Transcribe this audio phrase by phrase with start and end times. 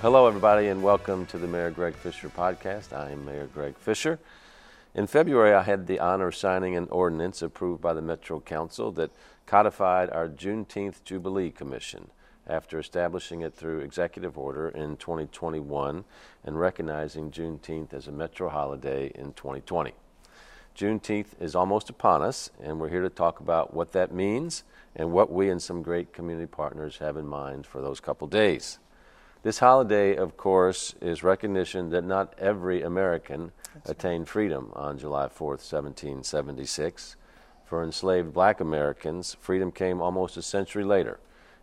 [0.00, 2.94] Well, hello, everybody, and welcome to the Mayor Greg Fischer podcast.
[2.96, 4.18] I am Mayor Greg Fischer.
[4.94, 8.92] In February, I had the honor of signing an ordinance approved by the Metro Council
[8.92, 9.10] that
[9.44, 12.08] codified our Juneteenth Jubilee Commission
[12.46, 16.04] after establishing it through executive order in 2021
[16.44, 19.92] and recognizing Juneteenth as a Metro holiday in 2020.
[20.74, 24.64] Juneteenth is almost upon us, and we're here to talk about what that means
[24.96, 28.78] and what we and some great community partners have in mind for those couple days.
[29.42, 34.28] This holiday, of course, is recognition that not every American That's attained right.
[34.28, 37.16] freedom on July 4th, 1776.
[37.64, 41.20] For enslaved black Americans, freedom came almost a century later,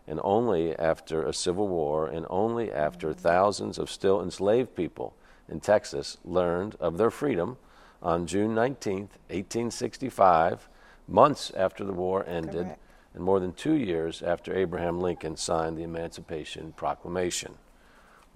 [0.08, 3.20] and only after a civil war and only after mm-hmm.
[3.20, 5.14] thousands of still enslaved people
[5.48, 7.58] in Texas learned of their freedom
[8.02, 10.68] on June 19, 1865,
[11.06, 12.80] months after the war ended, Correct.
[13.14, 17.54] and more than two years after Abraham Lincoln signed the Emancipation Proclamation.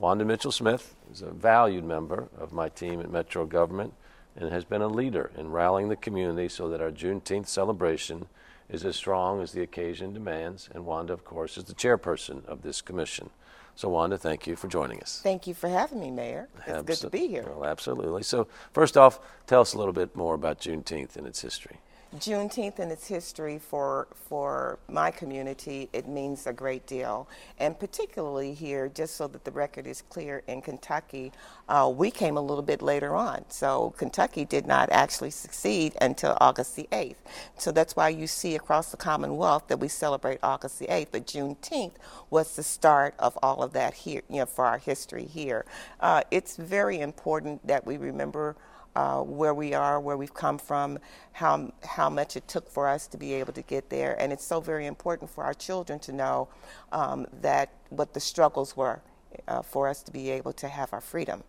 [0.02, 3.94] Wanda Mitchell Smith is a valued member of my team at Metro Government
[4.34, 8.26] and has been a leader in rallying the community so that our Juneteenth celebration
[8.68, 10.68] is as strong as the occasion demands.
[10.74, 13.30] And Wanda, of course, is the chairperson of this commission.
[13.76, 15.20] So, Wanda, thank you for joining us.
[15.22, 16.48] Thank you for having me, Mayor.
[16.66, 17.44] It's Absol- good to be here.
[17.48, 18.24] Well, absolutely.
[18.24, 21.78] So, first off, tell us a little bit more about Juneteenth and its history.
[22.18, 28.54] Juneteenth and its history for for my community, it means a great deal, and particularly
[28.54, 31.32] here, just so that the record is clear, in Kentucky,
[31.68, 33.44] uh, we came a little bit later on.
[33.48, 37.16] So Kentucky did not actually succeed until August the 8th.
[37.58, 41.08] So that's why you see across the Commonwealth that we celebrate August the 8th.
[41.12, 41.94] But Juneteenth
[42.30, 45.64] was the start of all of that here, you know, for our history here.
[46.00, 48.56] Uh, it's very important that we remember
[48.94, 50.98] uh, where we are, where we've come from,
[51.32, 54.20] how, how much it took for us to be able to get there.
[54.20, 56.48] And it's so very important for our children to know
[56.92, 59.00] um, that what the struggles were
[59.48, 61.44] uh, for us to be able to have our freedom.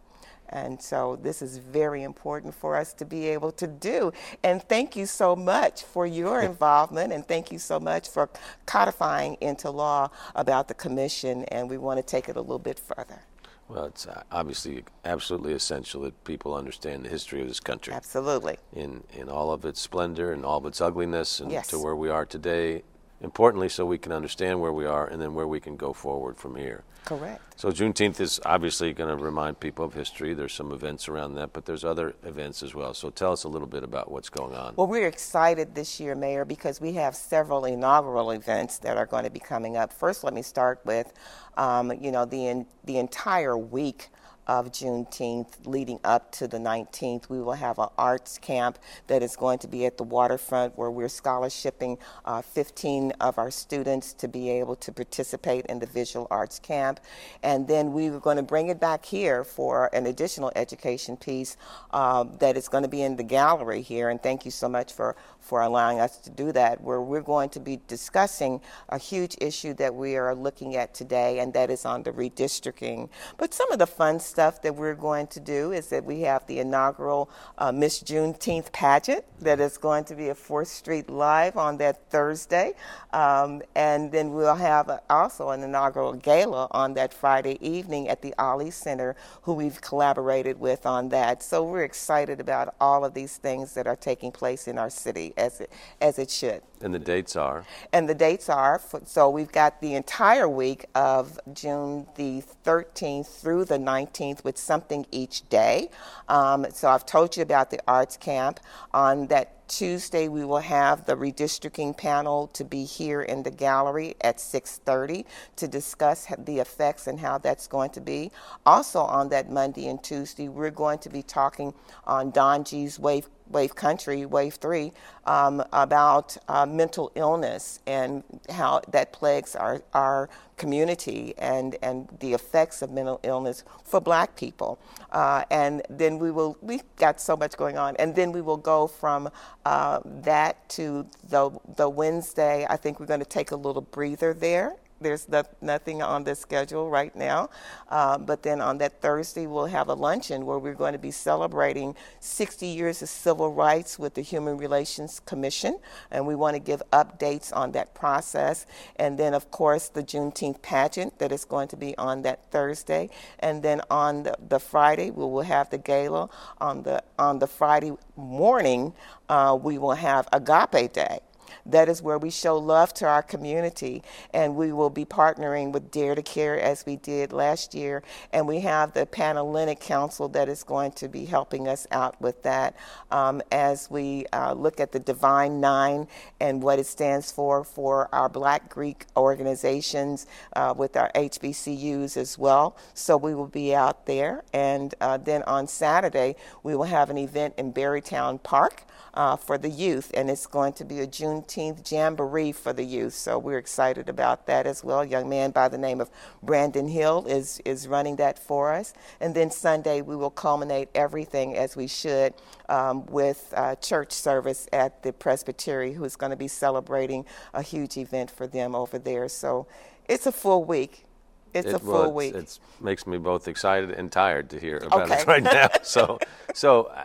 [0.50, 4.14] And so this is very important for us to be able to do.
[4.44, 8.30] And thank you so much for your involvement and thank you so much for
[8.66, 11.44] codifying into law about the commission.
[11.46, 13.24] And we want to take it a little bit further.
[13.74, 17.94] Well, it's uh, obviously absolutely essential that people understand the history of this country.
[17.94, 18.58] Absolutely.
[18.72, 21.68] In in all of its splendor and all of its ugliness, and yes.
[21.70, 22.84] to where we are today.
[23.24, 26.38] Importantly, so we can understand where we are and then where we can go forward
[26.38, 26.84] from here.
[27.06, 27.42] Correct.
[27.56, 30.34] So Juneteenth is obviously going to remind people of history.
[30.34, 32.94] There's some events around that, but there's other events as well.
[32.94, 34.74] So tell us a little bit about what's going on.
[34.76, 39.24] Well, we're excited this year, Mayor, because we have several inaugural events that are going
[39.24, 39.92] to be coming up.
[39.92, 41.14] First, let me start with,
[41.58, 44.10] um, you know, the in, the entire week
[44.48, 47.30] of Juneteenth leading up to the 19th.
[47.30, 50.92] We will have an arts camp that is going to be at the waterfront where
[50.92, 56.28] we're scholarshiping uh, 15 of our students to be able to participate in the visual
[56.30, 57.00] arts camp.
[57.42, 61.58] And then we are going to bring it back here for an additional education piece
[61.92, 64.10] uh, that is going to be in the gallery here.
[64.10, 67.50] And thank you so much for, for allowing us to do that, where we're going
[67.50, 71.86] to be discussing a huge issue that we are looking at today, and that is
[71.86, 73.10] on the redistricting.
[73.38, 76.60] But some of the fun that we're going to do is that we have the
[76.60, 81.78] inaugural uh, Miss Juneteenth pageant that is going to be at 4th Street Live on
[81.78, 82.74] that Thursday.
[83.12, 88.34] Um, and then we'll have also an inaugural gala on that Friday evening at the
[88.38, 91.44] Ali Center, who we've collaborated with on that.
[91.44, 95.34] So we're excited about all of these things that are taking place in our city
[95.38, 95.72] as it,
[96.02, 96.62] as it should.
[96.84, 97.66] And the dates are?
[97.94, 103.66] And the dates are, so we've got the entire week of June the 13th through
[103.66, 105.90] the 19th with something each day.
[106.28, 108.60] Um, so I've told you about the arts camp.
[108.94, 114.16] On that Tuesday, we will have the redistricting panel to be here in the gallery
[114.22, 118.30] at 6.30 to discuss the effects and how that's going to be.
[118.66, 121.74] Also on that Monday and Tuesday, we're going to be talking
[122.06, 124.92] on Don G's Wave Wave Country, Wave 3,
[125.26, 132.34] um, about uh, mental illness and how that plagues our, our community and, and the
[132.34, 134.80] effects of mental illness for black people.
[135.12, 138.58] Uh, and then we will, we've got so much going on, and then we will
[138.58, 139.30] go from
[139.66, 142.66] uh, that to the, the Wednesday.
[142.70, 146.36] I think we're going to take a little breather there there's no, nothing on the
[146.36, 147.50] schedule right now.
[147.90, 151.12] Uh, but then on that Thursday, we'll have a luncheon where we're going to be
[151.12, 155.80] celebrating 60 years of civil rights with the Human Relations Commission.
[156.10, 158.66] And we want to give updates on that process.
[158.96, 163.10] And then, of course, the Juneteenth pageant that is going to be on that Thursday.
[163.40, 166.30] And then on the, the Friday, we will have the gala.
[166.60, 168.94] On the, on the Friday morning,
[169.30, 171.20] uh, we will have Agape Day.
[171.66, 174.04] That is where we show love to our community.
[174.34, 178.04] And we will be partnering with Dare to Care as we did last year.
[178.32, 182.44] And we have the Panhellenic Council that is going to be helping us out with
[182.44, 182.76] that
[183.12, 186.08] um, as we uh, look at the Divine Nine
[186.40, 192.38] and what it stands for for our Black Greek organizations uh, with our HBCUs as
[192.38, 192.78] well.
[192.94, 194.44] So we will be out there.
[194.54, 198.84] And uh, then on Saturday, we will have an event in Berrytown Park
[199.14, 201.08] uh, for the youth, and it's going to be a
[201.48, 203.14] Juneteenth jamboree for the youth.
[203.14, 205.02] So we're excited about that as well.
[205.02, 206.10] A young man by the name of
[206.42, 211.56] Brandon Hill is is running that for us, and then Sunday we will culminate everything
[211.56, 212.34] as we should
[212.70, 217.62] um, with uh, church service at the Presbytery, who is going to be celebrating a
[217.62, 219.28] huge event for them over there.
[219.30, 219.68] So
[220.08, 221.06] it's a full week.
[221.54, 222.36] It's It- a full well, it's- week.
[222.36, 225.22] It makes me both excited and tired to hear about Okay.
[225.22, 225.70] it right now.
[225.84, 226.18] So,
[226.54, 227.04] so uh,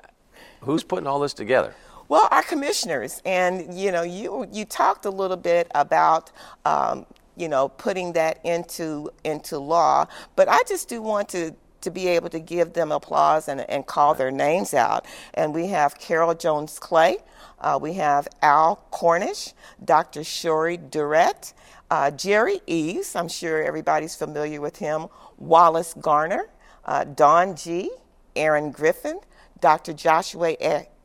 [0.61, 1.75] who's putting all this together?
[2.09, 6.33] Well, our commissioners, and you know, you you talked a little bit about.
[6.65, 7.07] Um,
[7.37, 12.09] you know, putting that into into law, but I just do want to to be
[12.09, 15.07] able to give them applause and, and call their names out.
[15.35, 17.19] And we have Carol Jones Clay,
[17.61, 20.21] uh, we have Al Cornish, Dr.
[20.21, 21.53] Shori Durrett,
[21.91, 25.07] uh, Jerry Eaves, I'm sure everybody's familiar with him,
[25.37, 26.49] Wallace Garner,
[26.85, 27.91] uh, Don G.,
[28.35, 29.21] Aaron Griffin,
[29.61, 29.93] Dr.
[29.93, 30.57] Joshua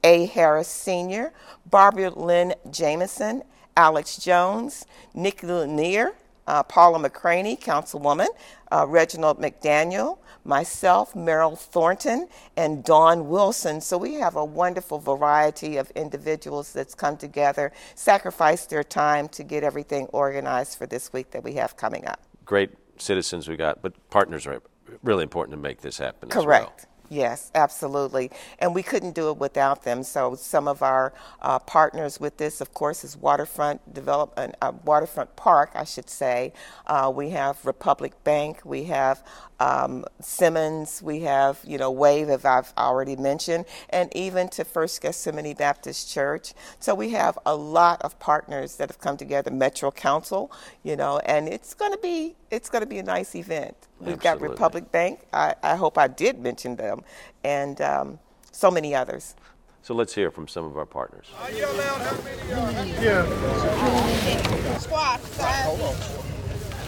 [0.04, 0.26] A.
[0.28, 1.34] Harris Sr.,
[1.70, 3.44] Barbara Lynn Jameson,
[3.76, 6.14] Alex Jones, Nick Lanier,
[6.48, 8.28] uh, Paula McCraney, Councilwoman,
[8.72, 12.28] uh, Reginald McDaniel, myself, Merrill Thornton,
[12.58, 13.80] and Dawn Wilson.
[13.80, 19.44] So we have a wonderful variety of individuals that's come together, sacrificed their time to
[19.44, 22.22] get everything organized for this week that we have coming up.
[22.46, 24.62] Great citizens we got, but partners are
[25.02, 26.74] really important to make this happen as well.
[27.10, 28.32] Yes, absolutely.
[28.60, 30.04] And we couldn't do it without them.
[30.04, 35.36] So some of our uh, partners with this, of course, is Waterfront Development, uh, Waterfront
[35.36, 36.54] Park, I should say.
[36.88, 38.62] Uh, we have Republic Bank.
[38.66, 39.24] We have
[39.64, 41.02] um, Simmons.
[41.02, 46.12] We have, you know, Wave, as I've already mentioned, and even to First Gethsemane Baptist
[46.12, 46.54] Church.
[46.80, 49.52] So we have a lot of partners that have come together.
[49.52, 50.52] Metro Council,
[50.84, 53.76] you know, and it's going to be it's going to be a nice event.
[54.00, 55.22] We've got Republic Bank.
[55.32, 57.04] I, I hope I did mention them,
[57.44, 58.20] and um,
[58.52, 59.36] so many others.
[59.82, 61.28] So let's hear from some of our partners.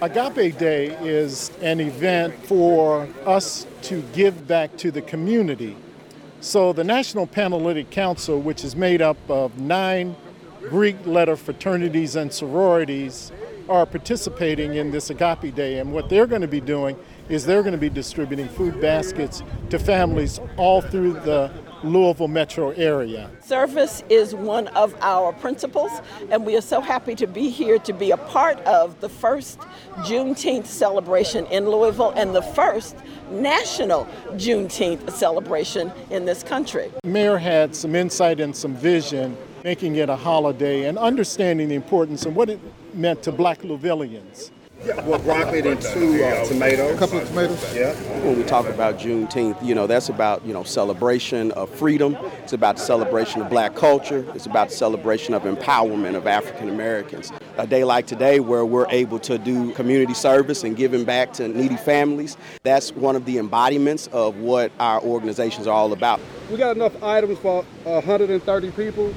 [0.05, 5.75] Agape Day is an event for us to give back to the community.
[6.41, 10.15] So, the National Panhellenic Council, which is made up of nine
[10.69, 13.31] Greek letter fraternities and sororities,
[13.67, 15.79] are participating in this Agape Day.
[15.79, 16.95] And what they're going to be doing
[17.27, 19.41] is they're going to be distributing food baskets
[19.71, 21.51] to families all through the
[21.83, 23.29] Louisville metro area.
[23.41, 25.91] Service is one of our principles,
[26.29, 29.59] and we are so happy to be here to be a part of the first
[29.99, 32.95] Juneteenth celebration in Louisville and the first
[33.29, 36.91] national Juneteenth celebration in this country.
[37.03, 42.25] Mayor had some insight and some vision, making it a holiday and understanding the importance
[42.25, 42.59] and what it
[42.93, 44.51] meant to black Louvillians.
[44.85, 46.95] Well, broccoli and two uh, tomatoes.
[46.95, 47.75] A couple of tomatoes.
[47.75, 47.93] Yeah.
[48.23, 52.15] when we talk about Juneteenth, you know, that's about, you know, celebration of freedom.
[52.43, 54.25] It's about the celebration of black culture.
[54.35, 57.31] It's about the celebration of empowerment of African Americans.
[57.57, 61.47] A day like today where we're able to do community service and giving back to
[61.47, 66.19] needy families, that's one of the embodiments of what our organizations are all about.
[66.51, 69.13] We got enough items for 130 people.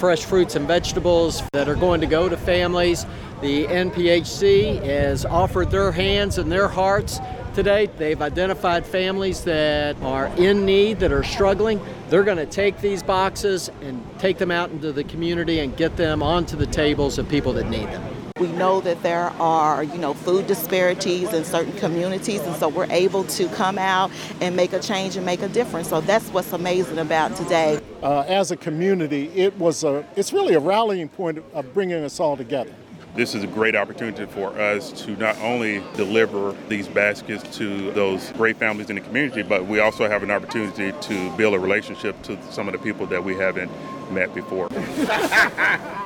[0.00, 3.04] fresh fruits and vegetables that are going to go to families.
[3.40, 7.20] The NPHC has offered their hands and their hearts
[7.54, 7.86] today.
[7.86, 11.80] They've identified families that are in need, that are struggling.
[12.08, 15.96] They're going to take these boxes and take them out into the community and get
[15.96, 18.02] them onto the tables of people that need them.
[18.40, 22.90] We know that there are, you know, food disparities in certain communities, and so we're
[22.90, 25.90] able to come out and make a change and make a difference.
[25.90, 27.80] So that's what's amazing about today.
[28.02, 32.18] Uh, as a community, it was a, it's really a rallying point of bringing us
[32.18, 32.74] all together.
[33.14, 38.30] This is a great opportunity for us to not only deliver these baskets to those
[38.32, 42.20] great families in the community, but we also have an opportunity to build a relationship
[42.22, 43.70] to some of the people that we haven't
[44.12, 44.68] met before.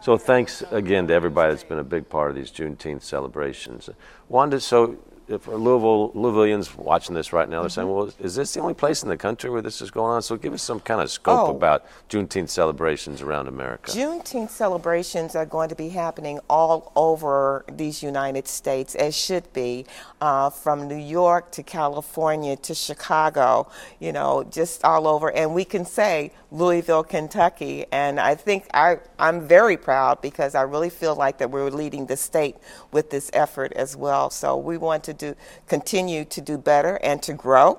[0.00, 3.90] So thanks again to everybody that's been a big part of these Juneteenth celebrations.
[4.28, 4.96] Wanda, so
[5.28, 9.02] if Louisville Louisvillians watching this right now, they're saying, "Well, is this the only place
[9.02, 11.48] in the country where this is going on?" So give us some kind of scope
[11.48, 11.50] Oh.
[11.50, 13.90] about Juneteenth celebrations around America.
[13.92, 19.86] Juneteenth celebrations are going to be happening all over these United States, as should be,
[20.20, 23.68] uh, from New York to California to Chicago,
[23.98, 25.30] you know, just all over.
[25.30, 27.86] And we can say Louisville, Kentucky.
[27.92, 32.06] And I think I, I'm very proud because I really feel like that we're leading
[32.06, 32.56] the state
[32.92, 34.30] with this effort as well.
[34.30, 35.34] So we want to do
[35.66, 37.78] continue to do better and to grow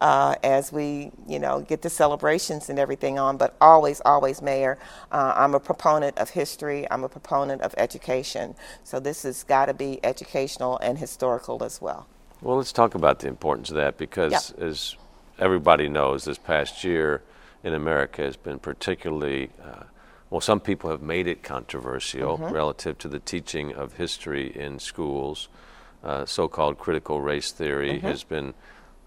[0.00, 3.36] uh, as we, you know, get the celebrations and everything on.
[3.36, 4.78] But always, always, Mayor,
[5.10, 6.86] uh, I'm a proponent of history.
[6.90, 8.54] I'm a proponent of education.
[8.84, 12.06] So this has got to be educational and historical as well.
[12.42, 14.96] Well, let's talk about the importance of that because, as
[15.38, 17.22] everybody knows, this past year
[17.64, 19.84] in America has been particularly, uh,
[20.28, 25.48] well, some people have made it controversial relative to the teaching of history in schools.
[26.06, 28.54] Uh, so called critical race theory has been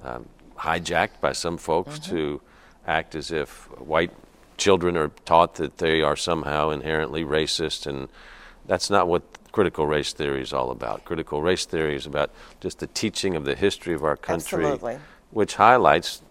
[0.03, 0.27] um,
[0.57, 2.41] hijacked by some folks to
[2.85, 4.11] act as if white
[4.57, 8.09] children are taught that they are somehow inherently racist, and
[8.65, 11.05] that's not what critical race theory is all about.
[11.05, 14.99] Critical race theory is about just the teaching of the history of our country, Absolutely.
[15.31, 16.21] which highlights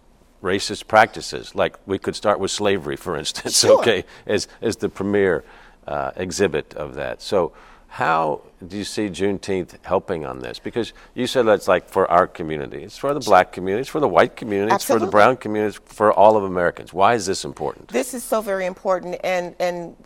[0.43, 1.55] racist practices.
[1.55, 3.81] Like we could start with slavery, for instance, Sure.
[3.81, 5.45] okay, as, as the premier
[5.87, 7.23] uh, exhibit of that.
[7.23, 7.53] So,
[7.89, 10.59] how do you see Juneteenth helping on this?
[10.59, 12.83] Because you said that's like for our community.
[12.83, 15.77] It's for the black community, it's for the white community, it's for the brown community,
[15.77, 16.93] it's for all of Americans.
[16.93, 17.89] Why is this important?
[17.89, 19.97] This is so very important, and and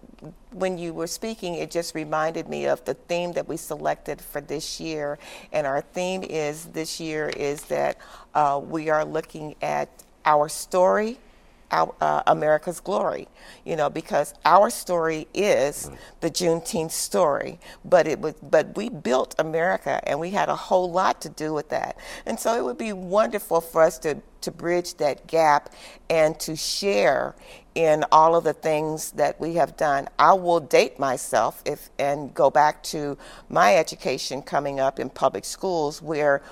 [0.52, 4.40] when you were speaking, it just reminded me of the theme that we selected for
[4.40, 5.18] this year,
[5.52, 7.96] and our theme is this year is that
[8.34, 9.88] uh, we are looking at
[10.24, 11.18] our story.
[11.72, 13.28] Our, uh, America's glory,
[13.64, 19.34] you know, because our story is the Juneteenth story, but it was, but we built
[19.38, 22.78] America, and we had a whole lot to do with that, and so it would
[22.78, 25.70] be wonderful for us to to bridge that gap
[26.10, 27.34] and to share
[27.74, 30.08] in all of the things that we have done.
[30.18, 33.16] I will date myself if and go back to
[33.48, 36.42] my education coming up in public schools where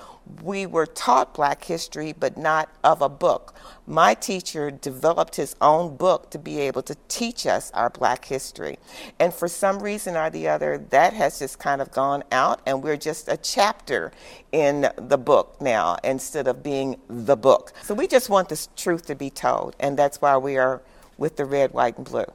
[0.41, 3.53] we were taught black history but not of a book.
[3.87, 8.77] My teacher developed his own book to be able to teach us our black history.
[9.19, 12.81] And for some reason or the other, that has just kind of gone out, and
[12.83, 14.11] we're just a chapter
[14.51, 17.73] in the book now instead of being the book.
[17.83, 20.81] So we just want this truth to be told, and that's why we are
[21.17, 22.25] with the red, white, and blue.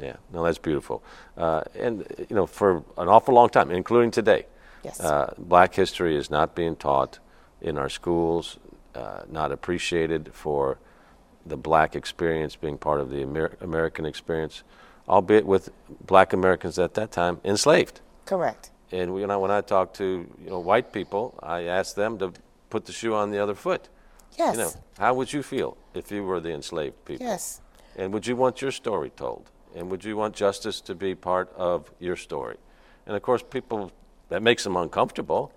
[0.00, 1.02] Yeah, no, that's beautiful.
[1.36, 4.46] Uh, and, you know, for an awful long time, including today,
[4.82, 5.00] Yes.
[5.00, 7.18] uh, black history is not being taught
[7.64, 8.58] in our schools,
[8.94, 10.78] uh, not appreciated for
[11.46, 14.62] the black experience being part of the Amer- American experience,
[15.08, 15.70] albeit with
[16.06, 18.00] black Americans at that time enslaved.
[18.26, 18.70] Correct.
[18.92, 22.18] And we, you know, when I talk to you know white people, I ask them
[22.18, 22.32] to
[22.70, 23.88] put the shoe on the other foot.
[24.38, 24.56] Yes.
[24.56, 27.26] You know, how would you feel if you were the enslaved people?
[27.26, 27.60] Yes.
[27.96, 29.50] And would you want your story told?
[29.74, 32.56] And would you want justice to be part of your story?
[33.06, 33.90] And of course, people,
[34.28, 35.52] that makes them uncomfortable,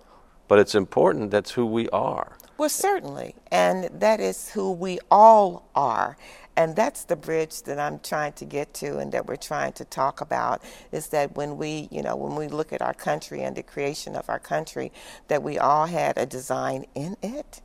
[0.48, 2.36] but it's important that's who we are.
[2.56, 3.34] Well, certainly.
[3.52, 6.16] And that is who we all are.
[6.56, 9.84] And that's the bridge that I'm trying to get to and that we're trying to
[9.84, 13.54] talk about is that when we, you know, when we look at our country and
[13.54, 14.90] the creation of our country,
[15.28, 17.60] that we all had a design in it.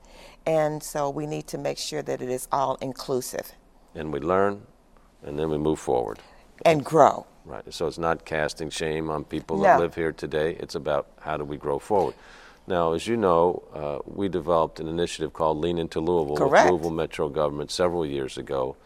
[0.46, 3.54] And so we need to make sure that it is all inclusive
[3.96, 4.62] And we learn,
[5.24, 6.20] and then we move forward.
[6.66, 7.25] and grow.
[7.46, 7.63] Right.
[7.74, 9.63] So it's not casting shame on people No.
[9.63, 10.56] that live here today.
[10.60, 12.13] It's about how do we grow forward.
[12.65, 16.65] Now, as you know, uh, we developed an initiative called Lean into Louisville Correct.
[16.65, 18.77] with Louisville Metro government several years ago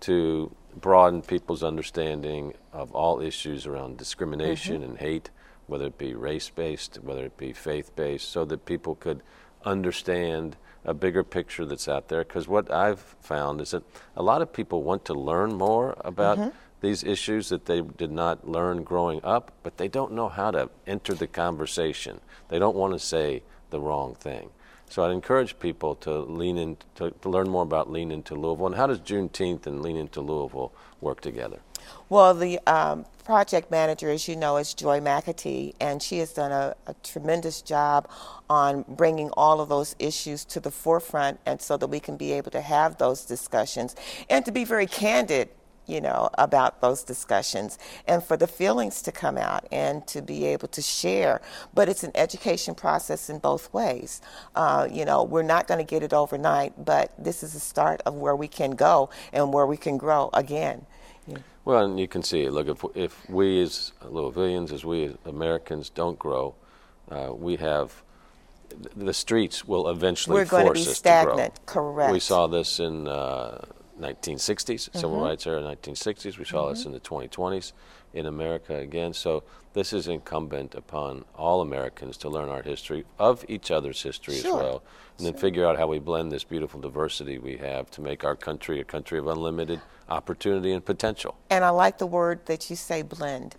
[0.00, 4.90] to broaden people's understanding of all issues around discrimination Mm-hmm.
[4.90, 5.30] and hate,
[5.66, 9.22] whether it be race based, whether it be faith based, so that people could
[9.64, 12.24] understand a bigger picture that's out there.
[12.24, 13.84] Because what I've found is that
[14.16, 16.56] a lot of people want to learn more about Mm-hmm.
[16.82, 20.68] These issues that they did not learn growing up, but they don't know how to
[20.86, 22.20] enter the conversation.
[22.48, 24.50] They don't want to say the wrong thing.
[24.90, 28.66] So I'd encourage people to lean in to, to learn more about Lean into Louisville
[28.66, 30.70] and how does Juneteenth and Lean into Louisville
[31.00, 31.60] work together?
[32.10, 36.52] Well, the um, project manager, as you know, is Joy McAtee, and she has done
[36.52, 38.08] a, a tremendous job
[38.50, 42.32] on bringing all of those issues to the forefront, and so that we can be
[42.32, 43.96] able to have those discussions
[44.28, 45.48] and to be very candid.
[45.86, 50.44] You know, about those discussions and for the feelings to come out and to be
[50.46, 51.40] able to share.
[51.74, 54.20] But it's an education process in both ways.
[54.54, 58.00] Uh, you know, we're not going to get it overnight, but this is the start
[58.06, 60.86] of where we can go and where we can grow again.
[61.64, 62.48] Well, and you can see.
[62.48, 66.54] Look, if, if we as Louisvillians, as we as Americans don't grow,
[67.10, 68.02] uh, we have
[68.96, 71.34] the streets will eventually We're going to be us to grow.
[71.34, 72.12] stagnant, correct.
[72.12, 73.64] We saw this in uh,
[74.02, 75.20] 1960s, civil Mm-hmm.
[75.24, 76.38] rights era, 1960s.
[76.38, 77.72] We saw this in the 2020s
[78.12, 79.12] in America again.
[79.14, 79.42] So
[79.72, 84.56] this is incumbent upon all Americans to learn our history of each other's history Sure.
[84.58, 84.82] as well,
[85.18, 88.36] and then figure out how we blend this beautiful diversity we have to make our
[88.36, 91.36] country a country of unlimited opportunity and potential.
[91.48, 93.56] And I like the word that you say blend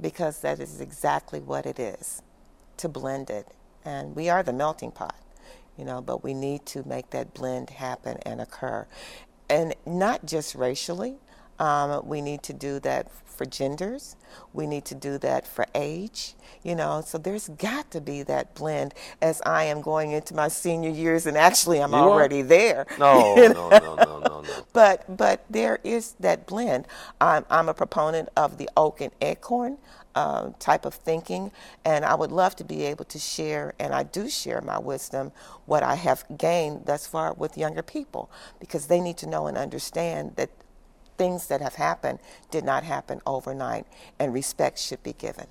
[0.00, 2.22] because that is exactly what it is
[2.76, 3.48] to blend it.
[3.84, 5.16] And we are the melting pot,
[5.76, 8.86] you know, but we need to make that blend happen and occur.
[9.50, 11.16] And not just racially,
[11.58, 14.16] um, we need to do that for genders,
[14.52, 18.54] we need to do that for age, you know, so there's got to be that
[18.54, 22.10] blend as I am going into my senior years, and actually I'm You are?
[22.10, 22.86] already there.
[22.96, 24.66] No, you no, no, no, no, no.
[24.72, 26.86] but but there is that blend.
[27.20, 29.78] I'm, I'm a proponent of the oak and acorn
[30.14, 31.52] uh, type of thinking,
[31.84, 35.32] and I would love to be able to share, and I do share my wisdom,
[35.66, 39.56] what I have gained thus far with younger people, because they need to know and
[39.58, 40.50] understand that
[41.18, 42.18] things that have happened
[42.50, 43.86] did not happen overnight,
[44.18, 45.46] and respect should be given,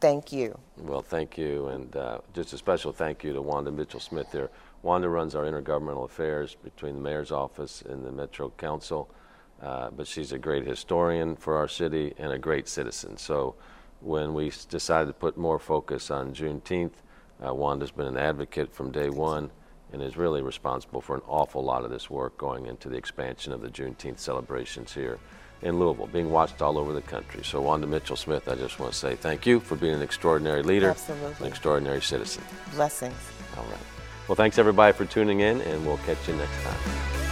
[0.00, 0.58] Thank you.
[0.76, 1.68] Well, thank you.
[1.68, 4.48] And uh, just a special thank you to Wanda Mitchell Smith there.
[4.82, 9.10] Wanda runs our intergovernmental affairs between the mayor's office and the Metro Council.
[9.60, 13.16] Uh, but she's a great historian for our city and a great citizen.
[13.16, 13.56] So
[14.00, 16.92] when we decided to put more focus on Juneteenth,
[17.44, 19.50] uh, Wanda's been an advocate from day one
[19.92, 23.52] and is really responsible for an awful lot of this work going into the expansion
[23.52, 25.18] of the Juneteenth celebrations here
[25.62, 27.42] in Louisville, being watched all over the country.
[27.42, 30.62] So, Wanda Mitchell Smith, I just want to say thank you for being an extraordinary
[30.62, 31.46] leader, Absolutely.
[31.46, 32.44] an extraordinary citizen.
[32.74, 33.14] Blessings.
[33.56, 33.80] All right.
[34.28, 37.27] Well, thanks everybody for tuning in, and we'll catch you next time.